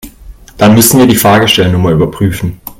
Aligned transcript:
Dann 0.57 0.73
müssen 0.73 0.97
wir 0.97 1.05
die 1.05 1.15
Fahrgestellnummer 1.15 1.91
überprüfen. 1.91 2.59